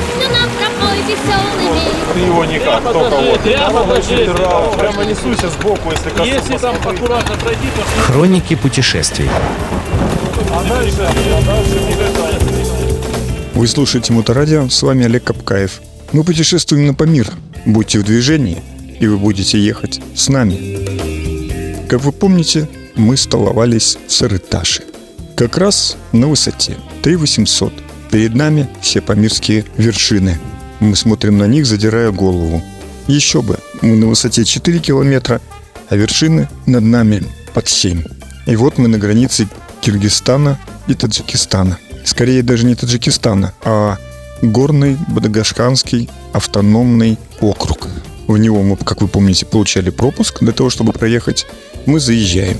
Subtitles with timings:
[0.00, 2.14] песню нам пропой веселыми.
[2.14, 3.40] Ты его никак, только вот.
[3.40, 3.84] прямо.
[3.84, 6.28] Прямо, прямо несуйся сбоку, если коснусь.
[6.28, 9.28] Если там аккуратно пройти, то Хроники путешествий.
[10.52, 11.80] А дальше, а дальше.
[13.54, 15.80] Вы слушаете Моторадио, с вами Олег Капкаев.
[16.12, 17.28] Мы путешествуем на Памир.
[17.66, 18.62] Будьте в движении,
[18.98, 21.86] и вы будете ехать с нами.
[21.88, 24.84] Как вы помните, мы столовались в Сарыташе.
[25.36, 27.72] Как раз на высоте 3800.
[28.10, 30.38] Перед нами все памирские вершины.
[30.80, 32.62] Мы смотрим на них, задирая голову.
[33.06, 35.40] Еще бы, мы на высоте 4 километра,
[35.88, 37.22] а вершины над нами
[37.54, 38.02] под 7.
[38.46, 39.48] И вот мы на границе
[39.80, 41.78] Киргизстана и Таджикистана.
[42.04, 43.96] Скорее даже не Таджикистана, а
[44.42, 47.88] горный Бадагашканский автономный округ.
[48.26, 51.46] В него мы, как вы помните, получали пропуск для того, чтобы проехать.
[51.86, 52.58] Мы заезжаем.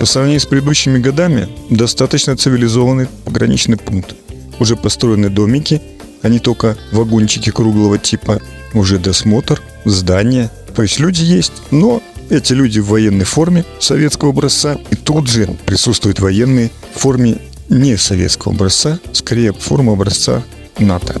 [0.00, 4.14] По сравнению с предыдущими годами, достаточно цивилизованный пограничный пункт.
[4.60, 5.80] Уже построены домики,
[6.22, 8.40] а не только вагончики круглого типа.
[8.72, 10.50] Уже досмотр, здания.
[10.74, 14.78] То есть люди есть, но эти люди в военной форме советского образца.
[14.90, 17.38] И тут же присутствуют военные в форме
[17.68, 20.42] не советского образца, скорее форма образца
[20.78, 21.20] НАТО.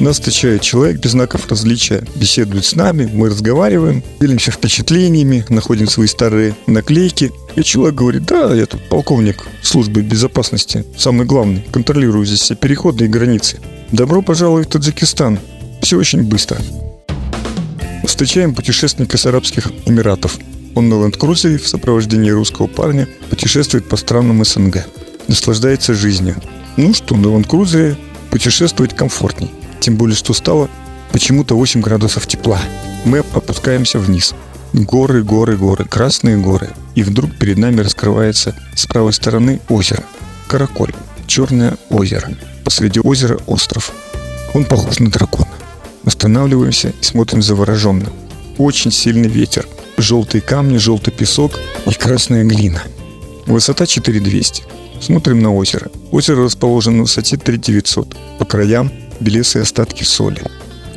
[0.00, 6.06] Нас встречает человек без знаков различия, беседует с нами, мы разговариваем, делимся впечатлениями, находим свои
[6.06, 7.30] старые наклейки.
[7.54, 13.04] И человек говорит, да, я тут полковник службы безопасности, самый главный, контролирую здесь все переходы
[13.04, 13.58] и границы.
[13.92, 15.38] Добро пожаловать в Таджикистан.
[15.82, 16.56] Все очень быстро.
[18.06, 20.38] Встречаем путешественника с Арабских Эмиратов.
[20.76, 24.86] Он на ленд-крузере в сопровождении русского парня путешествует по странам СНГ.
[25.28, 26.36] Наслаждается жизнью.
[26.78, 27.98] Ну что, на ленд-крузере
[28.30, 29.50] путешествовать комфортней.
[29.80, 30.68] Тем более, что стало
[31.10, 32.60] почему-то 8 градусов тепла.
[33.04, 34.34] Мы опускаемся вниз.
[34.72, 36.70] Горы, горы, горы, красные горы.
[36.94, 40.04] И вдруг перед нами раскрывается с правой стороны озеро.
[40.46, 40.94] Караколь.
[41.26, 42.28] Черное озеро.
[42.64, 43.92] Посреди озера остров.
[44.54, 45.48] Он похож на дракона.
[46.04, 48.10] Останавливаемся и смотрим завороженно.
[48.58, 49.66] Очень сильный ветер.
[49.96, 51.52] Желтые камни, желтый песок
[51.86, 52.82] и красная глина.
[53.46, 54.64] Высота 4200.
[55.00, 55.90] Смотрим на озеро.
[56.10, 58.16] Озеро расположено на высоте 3900.
[58.38, 60.42] По краям белесые остатки соли.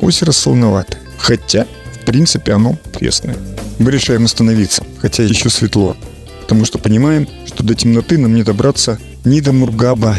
[0.00, 1.66] Озеро солоновато, хотя,
[2.00, 3.36] в принципе, оно пресное.
[3.78, 5.96] Мы решаем остановиться, хотя еще светло,
[6.42, 10.16] потому что понимаем, что до темноты нам не добраться ни до Мургаба,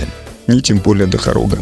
[0.48, 1.60] ни тем более до Хорога.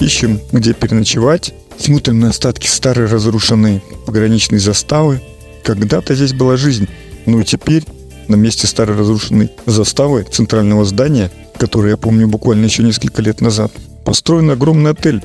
[0.00, 5.20] Ищем, где переночевать, смотрим на остатки старой разрушенной пограничной заставы.
[5.62, 6.88] Когда-то здесь была жизнь,
[7.26, 7.84] но теперь
[8.28, 13.72] на месте старой разрушенной заставы центрального здания, которое я помню буквально еще несколько лет назад,
[14.04, 15.22] построен огромный отель.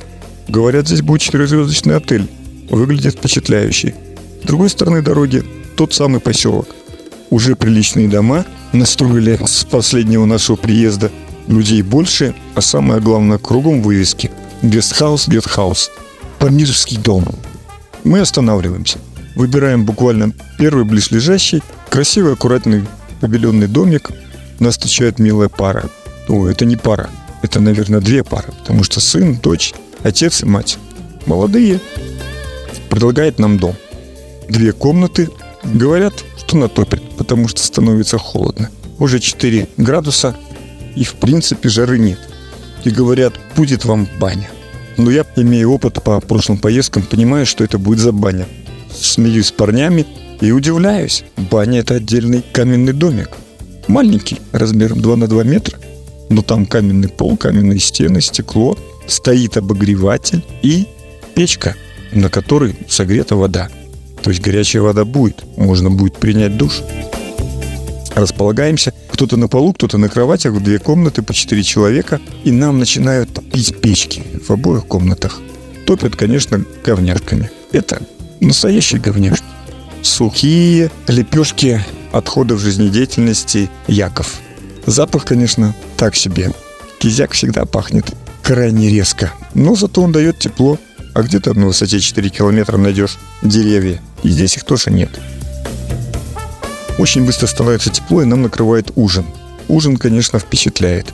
[0.50, 2.28] Говорят, здесь будет четырехзвездочный отель.
[2.70, 3.94] Выглядит впечатляюще.
[4.42, 5.44] С другой стороны дороги
[5.78, 6.68] тот самый поселок.
[7.30, 11.12] Уже приличные дома настроили с последнего нашего приезда.
[11.48, 14.32] Людей больше, а самое главное, кругом вывески.
[14.64, 15.92] Гестхаус, гетхаус.
[16.40, 17.26] Памирский дом.
[18.04, 18.98] Мы останавливаемся.
[19.36, 22.86] Выбираем буквально первый близлежащий, красивый, аккуратный
[23.22, 24.10] побеленный домик.
[24.60, 25.90] Нас встречает милая пара.
[26.28, 27.10] О, это не пара,
[27.44, 29.74] это, наверное, две пары, потому что сын, дочь,
[30.04, 30.78] отец и мать.
[31.26, 31.80] Молодые.
[32.90, 33.76] Предлагает нам дом.
[34.48, 35.30] Две комнаты.
[35.64, 38.70] Говорят, что натопят, потому что становится холодно.
[38.98, 40.36] Уже 4 градуса,
[40.96, 42.20] и в принципе жары нет.
[42.84, 44.50] И говорят, будет вам баня.
[44.98, 48.48] Но я, имея опыт по прошлым поездкам, понимаю, что это будет за баня.
[48.92, 50.06] Смеюсь с парнями
[50.42, 51.24] и удивляюсь.
[51.38, 53.30] Баня– это отдельный каменный домик.
[53.88, 55.78] Маленький, размером 2 на 2 метра.
[56.30, 58.78] Но там каменный пол, каменные стены, стекло.
[59.10, 60.86] Стоит обогреватель и
[61.34, 61.76] печка,
[62.12, 63.68] на которой согрета вода.
[64.22, 65.44] То есть горячая вода будет.
[65.58, 66.82] Можно будет принять душ.
[68.14, 68.94] Располагаемся.
[69.12, 72.22] Кто-то на полу, кто-то на кроватях, в две комнаты по четыре человека.
[72.44, 75.40] И нам начинают топить печки в обоих комнатах.
[75.88, 77.50] Топят, конечно, говняшками.
[77.72, 78.04] Это
[78.40, 79.44] настоящие говняшки.
[80.04, 84.40] Сухие лепешки отходов жизнедеятельности яков.
[84.86, 86.54] Запах, конечно, так себе.
[87.00, 88.06] Кизяк всегда пахнет
[88.50, 89.32] крайне резко.
[89.54, 90.80] Но зато он дает тепло.
[91.14, 94.02] А где-то на высоте 4 километра найдешь деревья.
[94.24, 95.12] И здесь их тоже нет.
[96.98, 99.26] Очень быстро становится тепло, и нам накрывает ужин.
[99.68, 101.14] Ужин, конечно, впечатляет.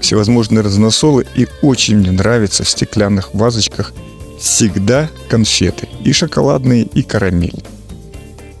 [0.00, 3.92] Всевозможные разносолы, и очень мне нравится в стеклянных вазочках
[4.40, 5.90] всегда конфеты.
[6.02, 7.62] И шоколадные, и карамель.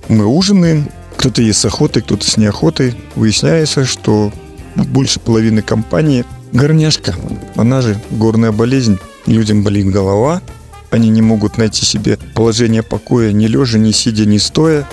[0.08, 2.94] Мы ужинаем, кто-то ест с охотой, кто-то с неохотой.
[3.14, 4.30] Выясняется, что
[4.74, 7.14] больше половины компании горняшка.
[7.56, 8.98] Она же горная болезнь.
[9.26, 10.42] Людям болит голова,
[10.90, 14.86] они не могут найти себе положение покоя ни лежа, ни сидя, ни стоя.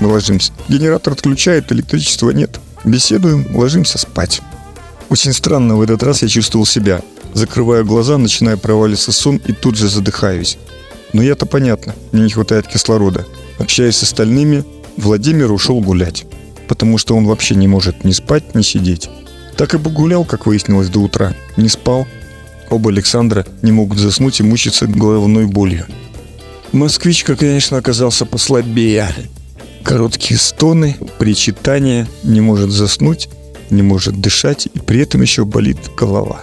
[0.00, 0.52] Мы ложимся.
[0.68, 2.58] Генератор отключает, электричества нет.
[2.84, 4.40] Беседуем, ложимся спать.
[5.10, 7.02] Очень странно в этот раз я чувствовал себя.
[7.34, 10.56] Закрываю глаза, начинаю проваливаться в сон и тут же задыхаюсь.
[11.12, 13.26] Но я-то понятно, мне не хватает кислорода.
[13.58, 14.64] Общаясь с остальными,
[14.96, 16.24] Владимир ушел гулять.
[16.68, 19.10] Потому что он вообще не может ни спать, ни сидеть.
[19.56, 21.34] Так и погулял, как выяснилось, до утра.
[21.56, 22.06] Не спал.
[22.70, 25.86] Оба Александра не могут заснуть и мучиться головной болью.
[26.72, 29.08] Москвичка, конечно, оказался послабее.
[29.84, 33.28] Короткие стоны, причитания, не может заснуть,
[33.68, 36.42] не может дышать и при этом еще болит голова.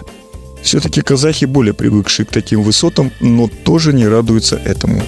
[0.62, 5.02] Все-таки казахи более привыкшие к таким высотам, но тоже не радуются этому.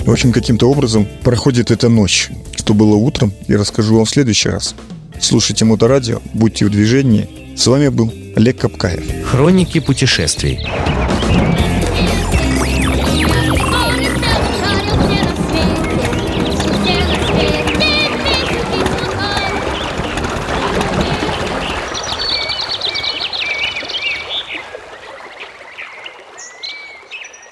[0.00, 2.30] В общем, каким-то образом проходит эта ночь.
[2.54, 4.76] Что было утром, я расскажу вам в следующий раз.
[5.20, 7.28] Слушайте Моторадио, будьте в движении.
[7.56, 9.02] С вами был Олег Капкаев.
[9.24, 10.60] Хроники путешествий.